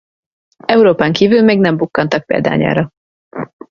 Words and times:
Európán 0.65 1.11
kívül 1.13 1.41
még 1.41 1.59
nem 1.59 1.77
bukkantak 1.77 2.25
példányára. 2.25 2.91